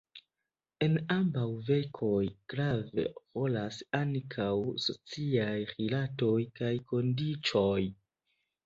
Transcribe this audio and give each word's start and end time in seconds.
En 0.85 0.95
ambaŭ 1.15 1.43
verkoj 1.67 2.23
grave 2.53 3.05
rolas 3.19 3.79
ankaŭ 4.03 4.51
sociaj 4.89 5.55
rilatoj 5.77 6.37
kaj 6.63 6.75
kondiĉoj. 6.93 7.81